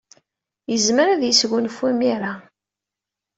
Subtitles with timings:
[0.71, 2.33] Yezmer ad yesgunfu imir-a.